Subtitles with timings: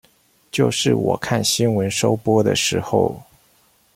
[0.51, 3.21] 就是我看新聞收播的時候